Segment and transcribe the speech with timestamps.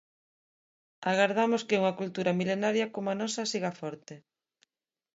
[1.11, 4.15] Agardamos que unha cultura milenaria como a nosa siga forte.